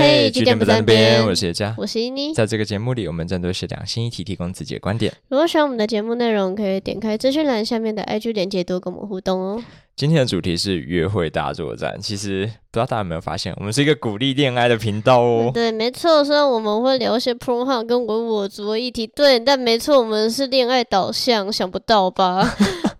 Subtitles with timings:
[0.00, 2.32] 嘿，据点不在边，我是叶佳，我是伊妮。
[2.32, 5.12] 在这个节目里，我们针对是两性议题提供自己的观点。
[5.28, 9.62] 如果喜欢我们的节目内容，可以点开资讯栏下面的 IG 链接，多跟我们互动哦。
[9.94, 12.00] 今天的主题是约会大作战。
[12.00, 15.50] 其实不知道大家有没有发现，我们是一个鼓励恋爱的频道哦。
[15.52, 16.24] 对，没错。
[16.24, 22.56] 虽然我们会聊一些 pro 号跟我我族的议题，对，但没错，我们是恋爱导向，想不到吧？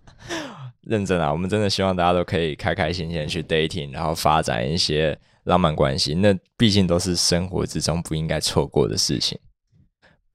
[0.85, 5.17] 认真啊，我们真的希望大家都可以开开心心去 dating，然后发展一些。
[5.43, 9.39] 浪漫关系，那毕竟都是生活之中不应该错过的事情。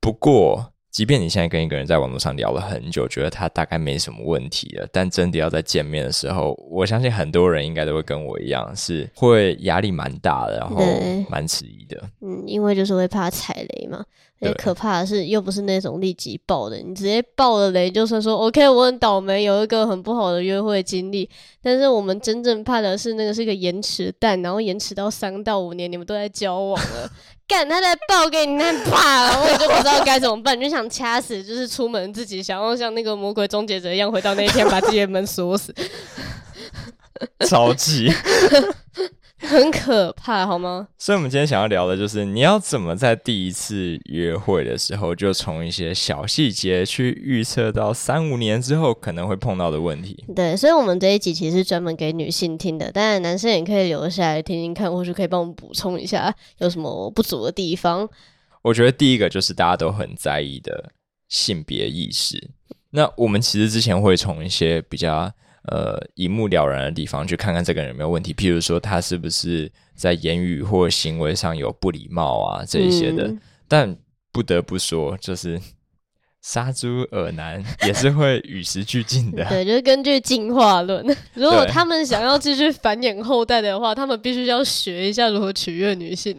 [0.00, 10.76] 不过，即便你现在跟一个人在网络上聊了很久，觉得他大概没什么问题了，但真的要在见面的时候，我相信很多人应该都会跟我一样，是会压力蛮大的，然后
[11.28, 12.02] 蛮迟疑的。
[12.22, 14.04] 嗯，因为就是会怕踩雷嘛。
[14.38, 21.28] 最可怕的是，又不是那种立即爆的，你直接爆了雷，就算说 OK，我很倒霉，有一个很不好的约会经历。
[21.62, 27.10] 但是我们真正怕的是，那个是一个延迟弹，然后延迟到三到五年，你们都在交往了，
[27.48, 35.74] 干他在爆给你，那怕了，我就不知道该怎么办，就想掐死，就是出门自己想要像那个魔鬼终结者一样，回到那一天把自己的门锁死，
[37.48, 38.12] 着急。
[39.48, 40.88] 很可怕，好吗？
[40.98, 50.24] 所以，我们今天想要聊的就是，你要怎么在第一次约会的时候，就从一些小细节去预测到三五年之后可能会碰到的问题。
[50.34, 58.08] 对，所以，我们这一集其实专门给女性听的，当然男生也可以留下来听听看，或是可以帮我们补充一下有什么不足的地方。
[58.62, 60.90] 我觉得第一个就是大家都很在意的
[61.28, 62.50] 性别意识。
[62.90, 65.32] 那我们其实之前会从一些比较。
[65.68, 68.32] 呃，一目了然的地方，去看看这个人有没有问题。
[68.32, 73.34] 譬如说，他是不是在言语或行为上有不礼貌啊，这一些的。
[73.66, 73.96] 但
[74.30, 75.60] 不得不说，就是
[76.40, 79.44] 杀猪耳男也是会与时俱进的。
[79.50, 86.36] 对，就是根据进化论， 如果他们想要继续繁衍后代的话，他们必须要学一下如何取悦女性。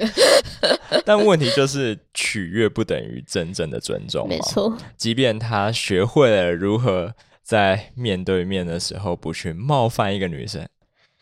[1.03, 4.25] 但问题就是，取悦不等于真正的尊重。
[4.29, 7.13] 没错，即便他学会了如何。
[7.47, 10.67] 在面对面的时候，不去冒犯一个女生。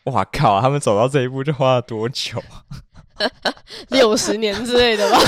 [0.06, 0.60] 哇靠！
[0.60, 2.42] 他们走到这一步就花了多久？
[3.90, 5.20] 六十年之类的吧？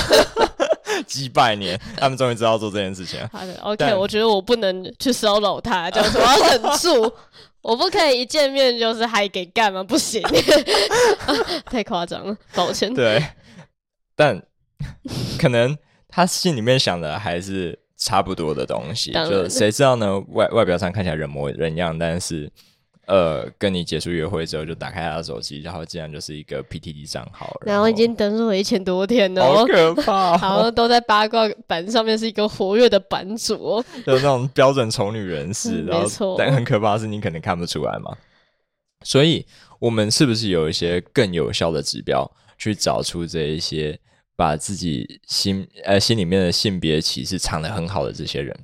[1.06, 3.20] 几百年，他们终于知道做这件事情。
[3.32, 7.14] 好的，OK，我觉得我不能去骚扰他，这样子我要忍住，
[7.62, 9.84] 我不可以一见面就是还给干吗？
[9.84, 10.20] 不行，
[11.66, 12.92] 太夸张了，抱歉。
[12.92, 13.24] 对，
[14.16, 14.42] 但
[15.38, 17.78] 可能他心里面想的还是。
[17.98, 20.18] 差不多的东西，就谁知道呢？
[20.28, 22.48] 外外表上看起来人模人样，但是
[23.06, 30.36] 呃，跟你结束约会之后，就打开他的手机，然后竟然就是一个 PTT 账号，然后已经登录了一千多天了，好可怕！
[30.40, 36.36] 然后都在八卦版上面是一个活跃的版主，就那种标准丑女人士，没错。
[36.38, 38.16] 但很可怕的是，你可能看不出来嘛。
[39.02, 39.44] 所以，
[39.80, 43.98] 我们是不是有一些更有效的指标，去找出这一些？
[44.38, 48.56] 把自己心呃心里面的性别歧视藏得很好的这些人，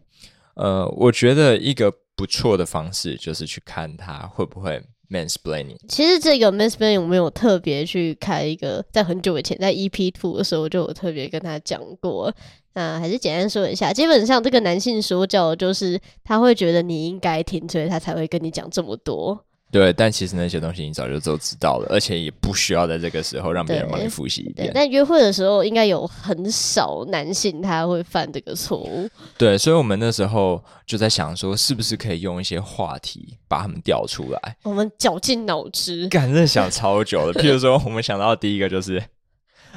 [0.54, 4.80] 呃，我觉得一个不错的方式就是去看他会不会
[5.10, 5.76] mansplaining。
[5.88, 12.32] 其实这个 mansplaining 我没有特别去开一个，在很久以前在 EP two 的时候就有特别跟他讲过。
[12.74, 19.44] 那还是简单说一下，基本上这个男性说教就是他会觉得你应该听，所以他才会跟你讲这么多。
[19.74, 24.70] 对，但其实那些东西你早就都知道了，而且也不需要在这个时候让别人帮你复习一遍。
[24.72, 29.10] 但约会的时候，应该有很少男性他会犯这个错误。
[29.36, 34.56] 对，所以我们那时候就在想说，是不是可以用一些话题把他们调出来？
[34.62, 37.32] 我们绞尽脑汁，感真的想超久了。
[37.32, 39.02] 譬如说，我们想到的第一个就是，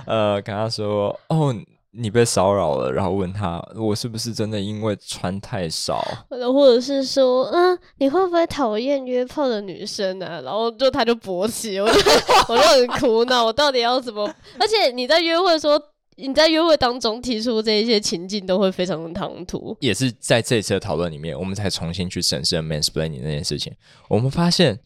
[0.05, 1.55] 呃，跟他说，哦。
[1.91, 5.99] 你被骚扰了，然后问他我是不是真的因为穿太少，
[6.29, 10.41] 或者是说，嗯，你会不会讨厌约炮的女生呢？
[10.43, 11.99] 然后就他就勃起，我就
[12.49, 14.23] 我就很苦恼，我到底要怎么？
[14.59, 15.81] 而且你在约会的时候，
[16.17, 19.75] 你在约会当中提出这一些情境，都会非常的唐突。
[19.79, 23.73] 也是在这次的讨论里面，我们才重新去审视 mansplaining 那件事情。
[24.09, 24.79] 我们发现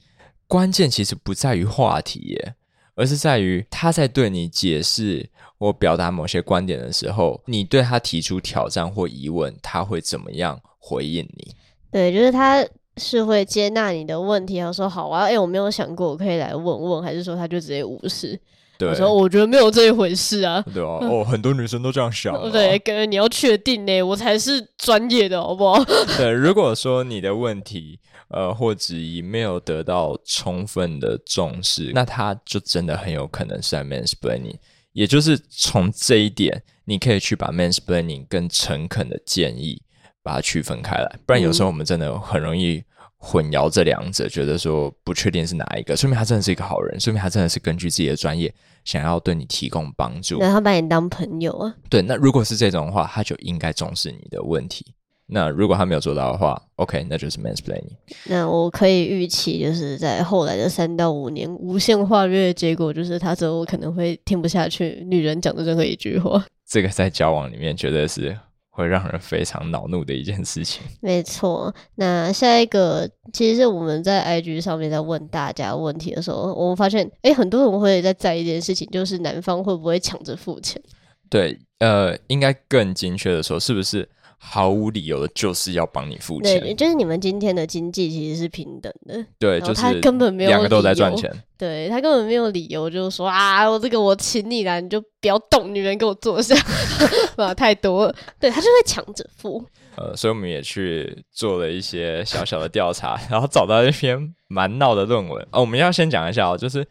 [0.47, 2.55] 关键其实不在于话题耶，
[2.95, 5.29] 而是在于他在对你解释。
[5.61, 11.53] 或表达某些观点的时候，你对他提出挑战或疑问，他会怎么样回应你？
[11.91, 12.65] 对，就是他
[12.97, 18.41] 是会接纳你的问题，他说好啊，哎，我没有想过，我可以来问问，还是说他就直接无视？
[18.79, 20.65] 我说我觉得没有这一回事啊。
[20.73, 22.33] 对啊，哦，很多女生都这样想。
[22.49, 25.85] 对，感觉你要确定呢，我才是专业的，好不好？
[26.17, 27.99] 对，如果说你的问题
[28.29, 34.55] 呃或质疑没有得到充分的重视，那他就真的很有可能是在 mansplaining。
[34.93, 39.81] 也就是从这一点，你可以去把 mansplaining 跟诚恳的建议
[40.21, 42.83] 把它区分开来，不然有时候我们真的很容易
[43.17, 48.53] 混淆这两者，觉得说不确定是哪一个，说明他真的是一个好人，说明他真的是根据自己的专业
[48.83, 50.39] 想要对你提供帮助。
[50.39, 51.75] 然后把你当朋友啊？
[51.89, 54.93] 对，那如果是这种的话，他就应该重视你的问题。
[55.33, 57.95] 那如果他没有做到的话，OK，那就是 mansplaining。
[58.25, 66.45] 那我可以预期，就是在后来的三到五年无限化约的结果，就是他之后可能会听不下去女人讲的任何一句话。
[66.67, 68.37] 这个在交往里面绝对是
[68.71, 70.83] 会让人非常恼怒的一件事情。
[70.99, 71.73] 没错。
[71.95, 80.81] 那下一个，其实是我们在 IG 上面在问大家问题的时候，我们发现，哎，很多人会在在意一件事情，就是男方会不会抢着付钱？
[81.29, 84.09] 对，呃，应该更精确的说，是不是？
[84.43, 96.55] 毫无理由的就是要帮你付钱，对，就是你们今天的经济其实是平等的，对，就是他根本没有两个都在赚钱，对他根本没有理由就是说啊，我这个我请你来，你就不要动，女人给我坐下，
[97.37, 99.63] 哇，太多了，对他就会抢着付，
[99.95, 106.83] 呃，所以我们也去做了一些小小的调查，然后找到一篇蛮闹的论文哦，我们要先讲一下哦，就是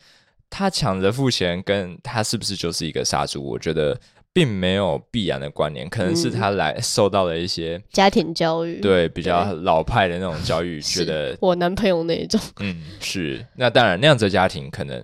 [0.49, 3.45] 他抢着付钱，跟他是不是就是一个杀猪？
[3.45, 4.01] 我觉得。
[4.33, 15.03] 并没有必然的关联，可能是他来受到了一些家庭教育，对比较老派的那种教育，觉得我男朋友那一种，嗯，是那当然那样子的家庭可能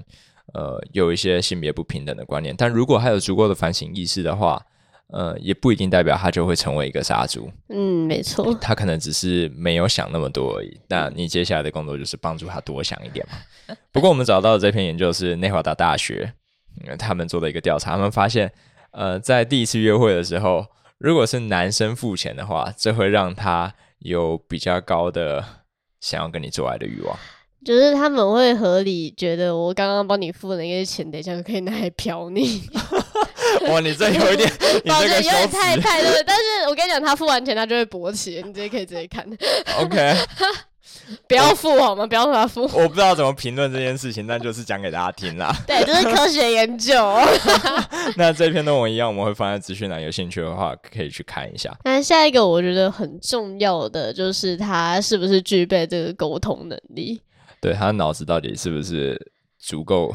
[0.54, 4.64] 呃有一些性别不平等的观念，但如果他有足够的反省意识的话，
[5.08, 10.78] 呃，也不一定代表他就会成为一个杀猪，嗯，没错，他可能只是没有想那么多而已。
[10.86, 13.74] 那你接下来的工作就是帮助他多想一点嘛。
[13.90, 16.32] 不过我们找到的这篇研究是内华达大学，
[16.96, 18.52] 他们做的一个调查，他们发现。
[18.96, 20.64] 呃，在第一次约会的时候，
[20.96, 25.44] 如果是男生付钱的话，这会让他有比较高的
[26.00, 27.14] 想要跟你做爱的欲望。
[27.62, 32.62] 就是他们会合理觉得，我刚刚帮你付的那些钱，等一下就可以拿来嫖你。
[33.68, 34.50] 哇，你这有一点，
[34.82, 36.22] 你这个有点太太对。
[36.26, 39.26] 但是我跟你讲，他付完钱，他就会勃起，你直接可以直接看。
[39.78, 40.14] OK。
[41.28, 42.06] 不要付好吗？
[42.06, 42.62] 不要说他付。
[42.62, 45.54] 我不知道怎么评论这件事情，但就是讲给大家听啦。
[45.66, 46.94] 对，这是科学研究。
[48.16, 51.76] 那这篇论文一样，我们会放在资讯栏，有兴趣的话可以去看一下。
[51.84, 57.20] 那下一个我觉得很重要的就是他是不是具备这个沟通能力？
[57.60, 59.18] 对他脑子到底是不是
[59.58, 60.14] 足够？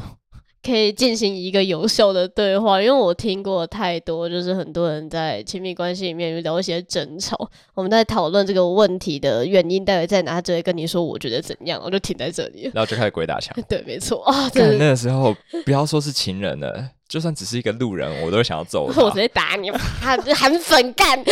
[0.64, 7.36] 可以进行一个有效的对话，因为我听过太多，就是很多人在亲密关系里面遇到一些争吵，
[7.74, 13.56] 我们在讨论这个问题的原因到底在哪，他只会跟你说我觉得怎样，我就停在这里，然后就开始鬼打墙。
[13.68, 19.70] 对，没错 啊，那个时候不要说是情人了，就算只是一个路人，我都想要揍他， 我直接打你，
[20.00, 21.22] 他很粉干。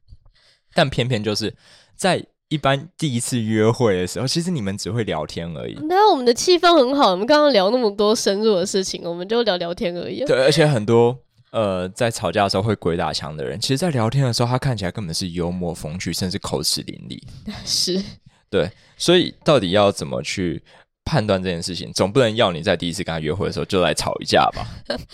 [0.74, 1.54] 但偏偏就是
[1.96, 2.26] 在。
[2.48, 5.78] 一般第一次约会的时候，其实你们只会聊天而已。
[5.82, 10.24] 那我们的气氛很好，我们刚刚聊那么多深入的事情，我们就聊聊天而已。
[10.24, 11.16] 对，而且很多
[11.50, 17.22] 呃，在吵架的时候会鬼打墙的人，其实，在聊天的时候，他看起来根本是幽默风趣，甚至口齿伶俐。
[17.64, 18.02] 是，
[18.50, 20.62] 对，所以到底要怎么去？
[21.08, 24.66] 判断这件事情，总不能要你在第一次跟他约会的时候就来吵一架吧？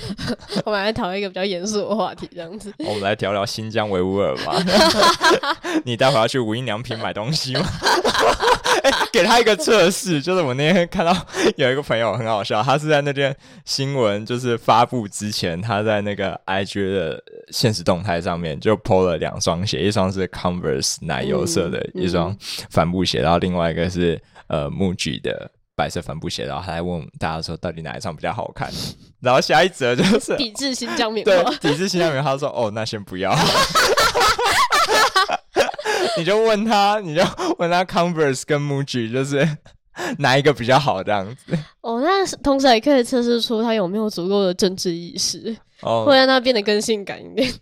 [0.67, 2.75] 我们来讨论一个比较严肃的话题，这样子。
[2.79, 4.61] 我们来聊聊新疆维吾尔吧？
[5.87, 7.63] 你待会要去无印良品买东西吗？
[9.13, 11.17] 给他一个测试，就是我那天看到
[11.57, 22.37] 有一个朋友很好笑，他是在那件新闻就是发布之前，他在那个 IG 的现实动态上面就 PO 了两双鞋，一双是 Converse 奶油色的一双
[22.71, 25.51] 帆布鞋，然后另外一个是呃 MUJI 的。
[25.77, 28.71] 白色帆布鞋，然后还问大家说到底哪一双比较好看？
[29.21, 33.35] 然后下一则就是抵制新疆棉对，抵制新疆棉他说哦，那先不要。
[36.17, 37.23] 你就问他，你就
[37.59, 39.49] 问他 Converse 跟 Muji 就是
[40.19, 41.59] 哪一个比较好这样子。
[41.81, 47.53] 哦，那同时也可以测试出他有没有足够的政治意识，哦，会让他变得更性感一点。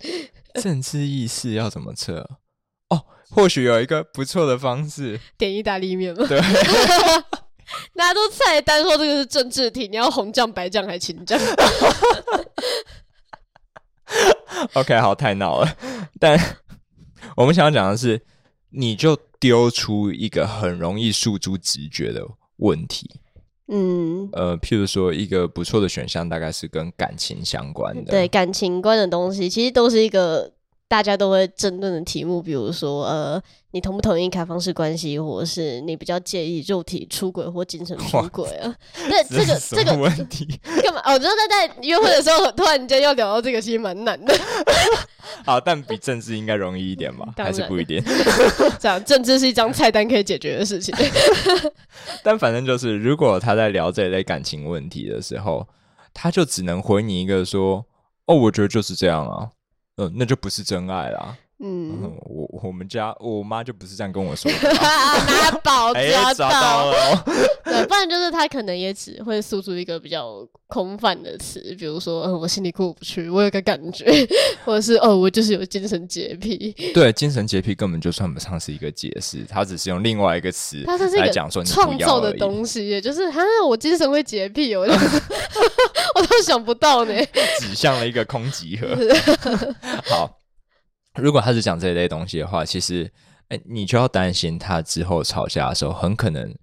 [0.61, 2.29] 政治意识要怎么测？
[2.91, 6.27] 哦，或许有一个不错的方式，点意大利面吗？
[6.29, 6.39] 对。
[7.95, 11.39] 大家都菜单说这个是政治题，你要红酱、白酱还是青酱
[14.75, 15.77] ？OK，好，太闹了。
[16.19, 16.39] 但
[17.37, 18.21] 我们想要讲的是，
[18.71, 22.27] 你就丢出一个很容易诉诸直觉的
[22.57, 23.11] 问题。
[23.69, 30.53] 嗯，呃，譬如说，一个不错的选项大概是跟感情相关的，对感情观的东西，其实都是一个。
[30.93, 38.77] 大家都会争论的题目，比如说，呃，你同不同意开放式关系，或者是你比较介意肉体出轨或精神出轨啊？
[39.09, 40.45] 对，这个这个问题
[40.83, 41.01] 干嘛？
[41.07, 44.39] 我觉得在在约会的时候，突然间要聊到这个，其实蛮难的。
[45.47, 47.27] 好， 但比政治应该容易一点吧？
[47.43, 47.99] 还是不一定？
[48.79, 50.95] 这样，政治是一张菜单可以解决的事情。
[52.23, 55.67] 但反正就是，如果他在聊这一类感情问题的时候，
[56.13, 57.87] 他就只能回你一个说
[58.29, 59.49] ：“哦，我觉得就是这样啊。”
[59.97, 61.37] 嗯，那就不是真爱啦。
[61.65, 64.59] 嗯， 我我们家我妈就不是这样跟我说的。
[64.75, 67.23] 拿宝 哎，抓找到了哦，
[67.65, 74.05] 对，不然就是她可能也只会诉出一个比较空泛的词，比如说，嗯，我心里过不去，我有个感觉，
[74.65, 76.75] 或者是哦，我就是有精神洁癖。
[76.93, 87.15] 对，精神洁癖根本就算不上是一个解释，他只是用另外一个词它这是来讲说你创造的东西耶，就是哈，我精神会洁癖，我就我都想不到呢。
[87.61, 88.89] 指向了一个空集合。
[90.07, 90.42] 好，
[91.17, 93.11] 如果他是讲这一类东西的话，其实，
[93.49, 96.55] 哎，你就要担心他之后吵架的时候，很可能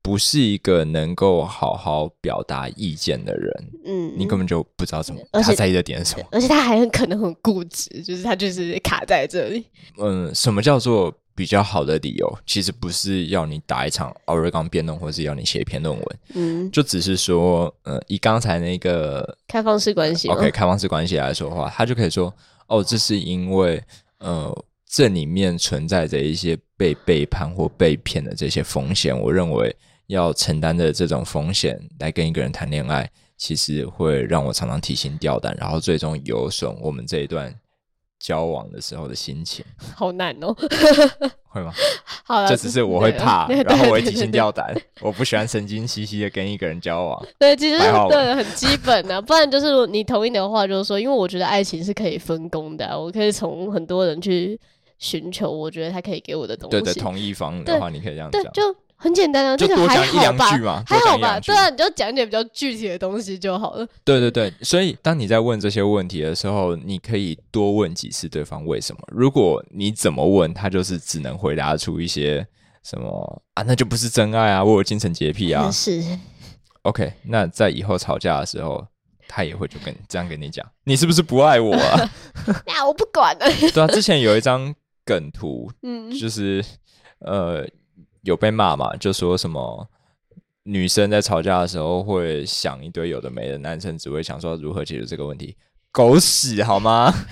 [0.00, 6.24] 不是一个能够好好表达意见的人，嗯，你根本就不知道怎么他在意的点是什么。
[6.32, 9.66] 而且他还很可能很固执，就是他就是卡在这里。
[9.98, 12.38] 嗯，什么叫做比较好的理由？
[12.46, 22.32] 其实不是要你打一场奥瑞冈辩论，或是要你写一篇论文，嗯，就只是说，呃，以刚才那个开放式关系吗 OK 开放式关系来说的话，他就可以说，
[22.68, 23.82] 哦，这是因为
[24.18, 29.74] 呃这里面存在着一些被背叛或被骗的这些风险，我认为
[30.06, 37.54] 要承担的这种风险来跟一个人谈恋爱，其实会让我常常提心吊胆，然后最终有损我们这一段
[38.18, 40.54] 交往的时候的心情， 好难哦。
[41.50, 41.72] 会吗？
[42.24, 47.26] 好了，这只是我会对怕，对然后我会提心吊胆，我不喜欢神经兮兮的跟一个人交往。
[47.40, 54.60] 对，其实对很基本的、不然就是你同意的话，就是说，因为我觉得爱情是可以分工的啊、我可以从很多人去
[54.98, 56.80] 寻求，我觉得他可以给我的东西。
[56.80, 61.18] 对对，同一方的对话，你可以这样讲，，对就很简单啊，就这个还多讲一两吧句嘛，还好吧？
[61.18, 63.86] 多讲一两句对啊，你就讲一点比较具体的东西就好了。
[64.04, 69.00] 对对对，所以当你在问这些问题的时候，你可以多问几次对方为什么。
[69.12, 72.44] 如果你怎么问，他就是只能回答出一些
[72.82, 75.70] 什么啊，那就不是真爱啊，我有精神洁癖啊。
[75.72, 76.02] 是
[76.82, 78.84] ，OK，那在以后吵架的时候，
[79.28, 82.10] 他也会就跟这样跟你讲，你是不是不爱我啊？
[82.66, 83.46] 那我不管了。
[83.72, 84.74] 对啊，之前有一张
[85.04, 86.64] 梗图，嗯，就是
[87.20, 87.64] 呃
[88.22, 89.88] 有被骂嘛，就说什么
[90.64, 95.56] 女生在吵架的时候会想一堆有的没的，男生只会想说如何解决这个问题。
[95.90, 97.12] 狗屎好吗？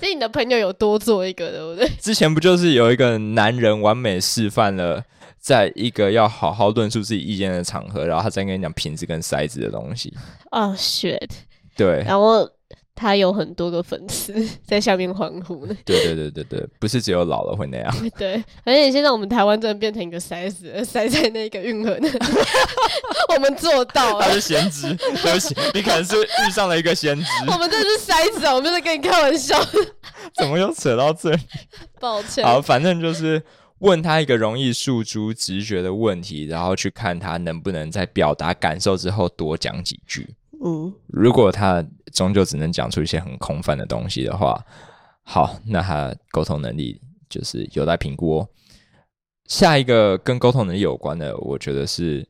[0.00, 1.88] 所以你的朋友有多做一个，对不对？
[2.00, 5.04] 之前不就是有一个男人完美示范了，
[5.38, 10.14] 在一个要好好论述自己意见的场合，然后他再跟你讲瓶子跟塞子的东西。
[10.50, 11.28] 哦、shit！
[11.76, 12.48] 对，然后
[12.96, 14.34] 他有很多个粉丝
[14.66, 15.76] 在下面欢呼 呢。
[15.84, 17.94] 对对对对对，不是只有老了会那样。
[18.18, 22.18] 对，而且现在我们台湾真的变成一个塞子了，塞在那个运河那里，
[23.36, 24.46] 我们做到了他是。
[24.46, 29.60] 先知，对不起，你可能是遇上了一个先知，我们这是塞子啊，我们在跟你开玩笑。
[30.34, 31.38] 怎么又扯到这里？
[32.00, 32.44] 抱歉。
[32.44, 33.42] 好，反正就是
[33.80, 40.34] 问他一个容易诉诸直觉的问题，然后去看他能不能在表达感受之后多讲几句。
[40.64, 41.84] 嗯，如果他
[42.16, 44.58] 终究只能讲出一些很空泛的东西的话，
[45.22, 48.48] 好，那他沟通能力就是有待评估哦。
[49.44, 52.26] 下一个跟沟通能力有关的，我觉得是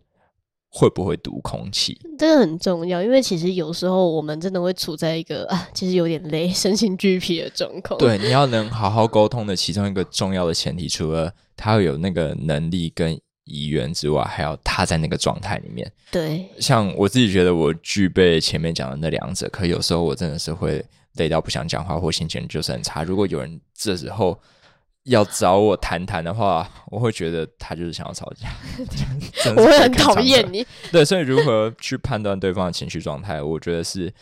[0.68, 1.96] 会不会读空气。
[2.18, 7.96] 这个很重要，因为其实有时候我们真的会处在一个啊，其实有点累、身心俱疲的状况。
[8.00, 13.16] 对，你要能好好沟通的其中一个重要的前提，除了他要有那个能力跟
[13.46, 15.90] 意愿之外，还要他在那个状态里面。
[16.12, 20.84] 对，像我自己觉得我具备前面讲的那两者，可有时候我真的是会
[21.14, 23.02] 累到不想讲话，或心情就是很差。
[23.02, 24.38] 如果有人这时候
[25.04, 28.48] 要找我谈谈的话，我会觉得他就是想要吵架，
[29.56, 30.44] 我会很讨厌。
[30.52, 30.66] 你。
[30.90, 34.12] 对，所以如何去判断对方的情绪状态，我觉得是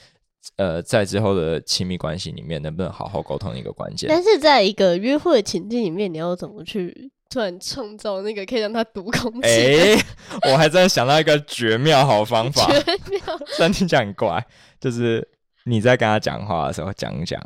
[0.57, 4.09] 呃在之后的亲密关系里面能不能好好沟通一个关键。
[4.11, 9.49] 但是在一个约会的情境里面，你要怎么去突然创造那个可以让他读空气？
[9.49, 10.05] 哎、
[10.51, 13.39] 我还真的想到一个绝妙好方法，绝妙！
[13.49, 14.45] 虽然听起来很怪，
[14.81, 15.27] 就是
[15.65, 17.41] 你在跟他讲话的时候讲一讲，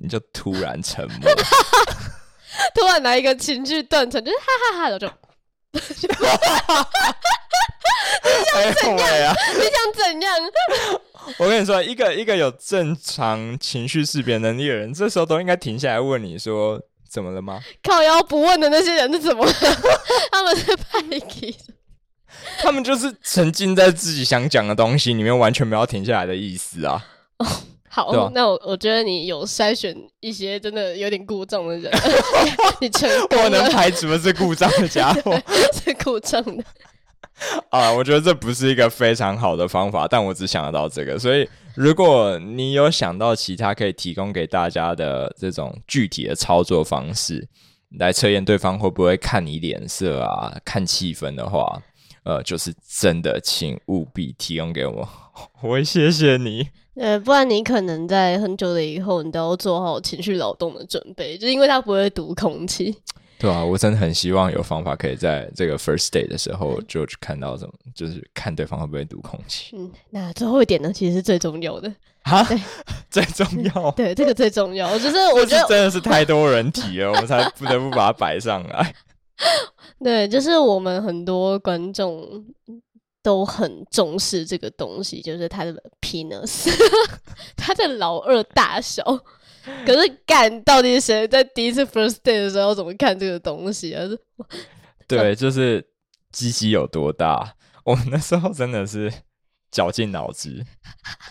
[0.00, 1.30] 你就突然沉默，
[2.74, 5.08] 突然来一个情绪断层，就是哈哈哈， 然后就
[8.54, 9.34] 哎会啊！
[9.54, 10.34] 你想怎样？
[11.38, 16.80] 我跟你说，一个一个有正常情绪识别能力的人，这时候都应该停下来问你说
[17.12, 17.60] 怎么了吗？
[17.82, 19.52] 靠腰不问的那些人是怎么了？
[20.32, 21.54] 他们是派给
[22.58, 27.04] 他们就是沉浸在自己想讲的东西里面，完全没有停下来的意思啊！
[27.90, 31.92] 好，对啊那我我觉得你有筛选一些真的有点故障的人，
[32.80, 35.38] 你成功我能，排除的是故障的家伙
[35.84, 36.64] 是故障的。
[37.70, 37.92] 啊！
[37.92, 41.18] 我觉得这不是一个非常好的方法，但我只想得到这个。
[41.18, 47.48] 所以，如果你有想到其他可以提供给大家的这种具体的操作方式，
[47.98, 51.82] 来测验对方会不会看你脸色啊、看气氛的话，
[52.24, 55.08] 呃，就是真的，请务必提供给我，
[55.62, 56.68] 我会谢谢你。
[56.94, 62.94] 呃，不然你可能在很久的以后，你都要做好情绪劳动的准备，就是因为他不会读空气。
[63.42, 69.74] 对啊，我真的很希望有方法可以在这个 first day 的时候就去看到什么，就是看对方会不会读空气。
[69.76, 71.92] 嗯，那最后一点呢，其实是最重要的。
[72.22, 72.46] 啊，
[73.10, 73.90] 最重要。
[73.98, 74.96] 对，这个最重要。
[74.96, 78.94] 就是我觉得真的是太多人提了，我们才不得不把它摆上来。
[79.98, 82.44] 对，就是我们很多观众
[83.24, 86.70] 都很重视这个东西，就是他的 penis，
[87.56, 89.02] 他的老二大小。
[89.86, 94.02] 可是，干到底谁在第一次 first day 的时候怎么看这个东西啊？
[95.06, 95.84] 对，就是
[96.30, 97.54] 鸡鸡有多大？
[97.84, 99.12] 我们那时候真的是
[99.70, 100.64] 绞尽脑汁，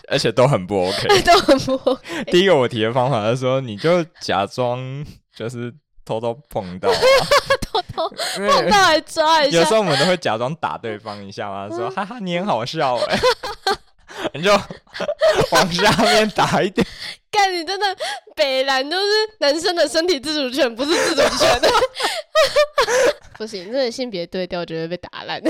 [0.08, 2.24] 而且都很不 OK，都很不 OK。
[2.30, 5.72] 第一个我提的方法是说，你就假装就是
[6.04, 6.92] 偷偷碰到，
[7.60, 9.58] 偷偷碰到还抓一下。
[9.58, 13.18] 有时候我们都会假装打对方一下嘛，说哈哈，你很好笑哎。
[14.34, 14.50] 你就
[15.50, 16.86] 往下面打一点，
[17.30, 17.86] 干你真的
[18.34, 21.68] 北蓝都是男生的身体自主权，不是自主权的，
[23.38, 25.42] 不行，这个性别对调就会被打烂，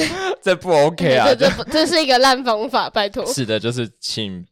[0.42, 3.24] 这不 OK 啊， 这这这是一个烂方法，拜托。
[3.26, 4.46] 是的，就是请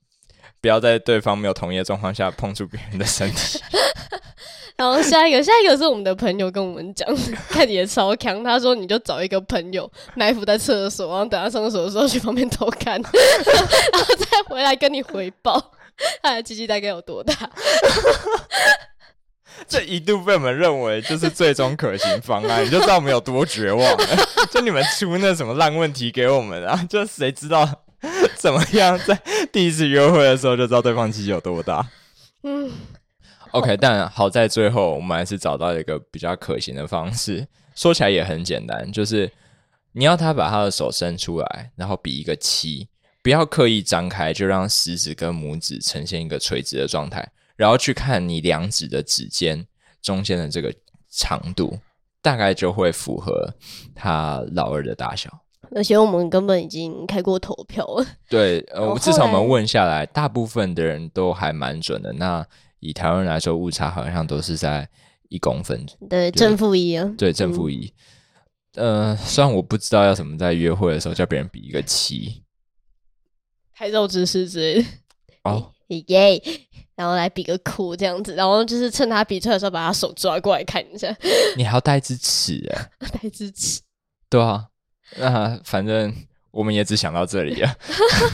[0.60, 3.60] 不要在对方没有同意的状况下碰触别人的身体。
[4.80, 7.06] 然后下一个，下一个是我们的朋友跟我们讲，
[7.50, 8.42] 看你也超强。
[8.42, 15.72] 他说你就找一个朋友埋伏在厕所，然后等他上厕所的时候去旁边偷看， 然后再回来跟你回报
[16.22, 17.34] 他的鸡鸡大概有多大。
[19.68, 24.06] 这一度被我们认为就是最终可行方案，你就知道我们有多绝望了。
[24.50, 26.82] 就你们出那什么烂问题给我们啊？
[26.88, 27.68] 就谁知道
[28.34, 29.20] 怎么样在
[29.52, 31.86] 第一次约会的时候就知道对方鸡鸡有多大？
[32.44, 32.72] 嗯。
[33.52, 37.46] OK，但好在最后我们还是找到一个比较可行的方式。
[37.74, 39.30] 说起来也很简单，就是
[39.92, 42.88] 你要他把他的手伸出来，然后比一个七，
[43.22, 47.26] 不要刻意张开，就让食指跟拇指呈现一个垂直的状态，
[47.56, 49.66] 然后去看你两指的指尖
[50.02, 50.74] 中间的这个
[51.10, 51.78] 长度，
[52.20, 53.52] 大概就会符合
[53.94, 55.30] 他老二的大小。
[55.74, 58.04] 而且我们根本已经开过投票了。
[58.28, 62.12] 对，呃，至少我们问下来，大部分的人都还蛮准的。
[62.14, 62.44] 那
[62.80, 64.88] 以台湾来说，误差好像都是在
[65.28, 67.92] 一公分，对正负一啊，对正负一。
[68.74, 72.42] 呃，虽然我不知道要怎么在约会的时候叫别人比一个七，
[73.72, 74.88] 拍照姿势之类的
[75.42, 76.42] 哦，耶，
[76.94, 81.14] 然后来比个酷这样子，然后就是趁他比出来的时候，把他手抓过来看一下。
[81.56, 82.90] 你还要带支尺哎，
[83.22, 83.80] 带支尺，
[84.28, 84.68] 对啊，
[85.18, 86.14] 那反正
[86.52, 87.74] 我们也只想到这里啊。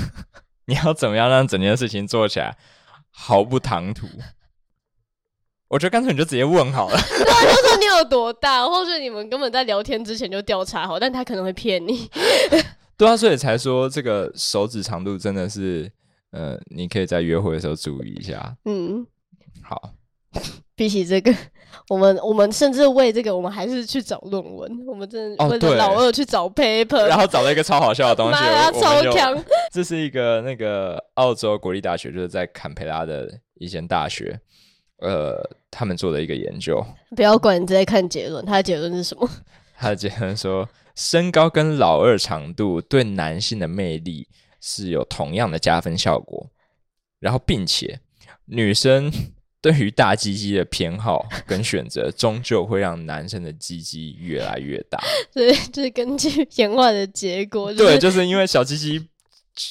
[0.69, 2.59] 你要怎么样让整件事情做起来
[3.11, 4.07] 毫不唐突？
[5.69, 6.97] 我觉得干脆你就直接问好了。
[7.09, 12.09] 对啊，就说你有多大，或者你们根本在聊天之前就调查好，但他可能会骗你。
[12.97, 15.91] 对啊，所以才说这个手指长度真的是，
[16.31, 18.57] 呃，你可以在约会的时候注意一下。
[18.65, 19.07] 嗯，
[19.63, 19.93] 好。
[20.75, 21.35] 比起这个，
[21.89, 24.85] 我们我们甚至为这个，我们还是去找论文。
[24.87, 28.39] 我们真的为了老二去找 paper，然后找了一个超好笑的东西，
[28.79, 29.43] 超强。
[29.73, 34.39] 这是一个那个澳洲国立大学，就是在坎培拉的一间大学。
[34.99, 35.39] 呃，
[35.71, 38.45] 他们做的一个研究，不要管，你直接看结论。
[38.45, 39.29] 他的结论是什么？
[39.77, 44.27] 他的结论说，身高跟老二长度对男性的魅力
[44.61, 46.51] 是有同样的加分效果。
[47.21, 48.01] 然后，并且
[48.47, 49.13] 女生
[49.61, 54.99] 对于大鸡鸡的偏好跟选择，终究会让男生的鸡鸡越来越大。
[55.35, 57.73] 对，就是根据演化的结果。
[57.75, 59.07] 对，就是因为小鸡鸡。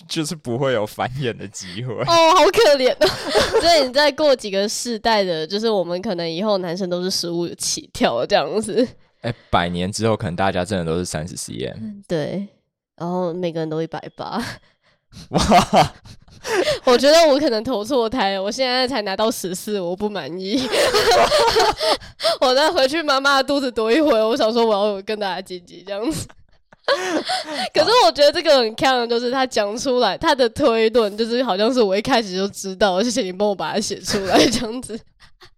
[0.07, 3.07] 就是不会有繁衍的机会 哦，好可怜哦。
[3.61, 8.87] 所以你再过几个世代的，就是我们可能以后男生都是十五起跳这样子。
[9.21, 12.03] 哎，百年之后可能大家真的都是三十 cm。
[12.07, 12.47] 对，
[12.97, 14.43] 然后每个人都一百八。
[15.29, 15.93] 哇！
[16.83, 20.61] 我觉得我可能投错胎了，我现在才拿到十四，我不满意。
[22.41, 26.27] 我再回去妈妈的肚子躲一会儿，我想说我要跟大家积极这样子。
[27.73, 34.99] 可是我觉得这个很看，就是他讲出来他的推论，就是好像是我一开始就知道，谢谢你帮我把它写出来这样子。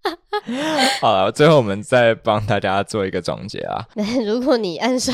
[1.01, 3.85] 好了，最后我们再帮大家做一个总结啊。
[4.25, 5.13] 如果你按照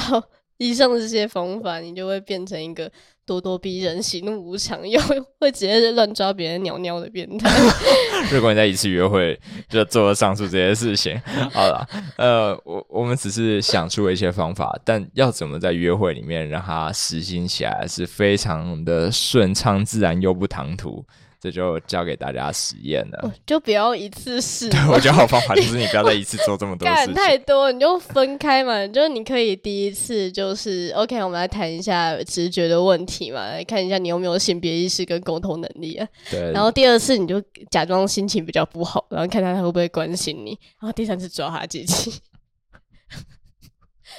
[0.57, 2.91] 以上这些方法，你就会变成一个。
[3.25, 4.99] 咄咄逼人、喜怒无常，又
[5.39, 7.49] 会直接乱抓别人尿尿的变态。
[8.31, 11.19] 如果你在一次约会就做了上述这些事情，
[11.51, 21.05] 好了，呃，我我们只是想出了一些方法，但要怎么在约会里面让它实行起来是非常的顺畅、自然又不唐突，
[21.43, 23.33] 这就交给大家实验了。
[23.45, 24.69] 就不要一次试。
[24.89, 28.87] 我觉得好方法就是你不要再一次做这么多事情，太多你就分开嘛。
[28.87, 36.07] 就是你可以第一次就是 OK，我们来谈一下直觉的问题嘛，来看一下你有没有性别意识跟沟通能力啊。
[36.31, 36.49] 对。
[36.53, 40.57] 然后第二次你就假装心情比较不好，然后看他他会不会关心你。
[40.79, 42.09] 然后第三次抓他机器。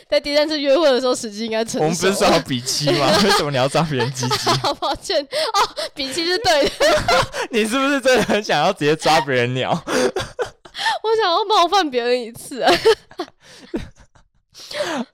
[0.08, 1.84] 在第三次约会的时候，时机应该成熟。
[1.84, 3.08] 我们不是说好比七吗？
[3.24, 4.50] 为什么你要抓别人鸡鸡？
[4.62, 5.58] 好抱歉哦，
[5.94, 6.70] 比七是对的。
[7.50, 9.70] 你是不是真的很想要直接抓别人鸟？
[9.70, 12.64] 我想要冒犯别人一次。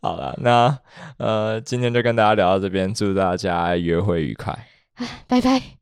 [0.01, 0.79] 好了，那
[1.19, 4.67] 呃，今天就跟大家聊到这边，祝大家约会愉快，
[5.27, 5.80] 拜拜。